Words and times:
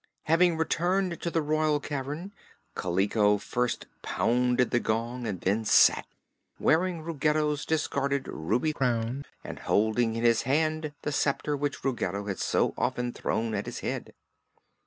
Having 0.23 0.57
returned 0.57 1.21
to 1.21 1.29
the 1.29 1.43
royal 1.43 1.79
cavern, 1.79 2.33
Kaliko 2.75 3.37
first 3.37 3.85
pounded 4.01 4.71
the 4.71 4.79
gong 4.79 5.27
and 5.27 5.39
then 5.41 5.63
sat 5.63 5.97
in 5.97 6.01
the 6.01 6.05
throne, 6.57 6.65
wearing 6.65 7.01
Ruggedo's 7.03 7.67
discarded 7.67 8.27
ruby 8.27 8.73
crown 8.73 9.25
and 9.43 9.59
holding 9.59 10.15
in 10.15 10.23
his 10.23 10.41
hand 10.41 10.93
the 11.03 11.11
sceptre 11.11 11.55
which 11.55 11.83
Ruggedo 11.83 12.25
had 12.25 12.39
so 12.39 12.73
often 12.79 13.13
thrown 13.13 13.53
at 13.53 13.67
his 13.67 13.81
head. 13.81 14.15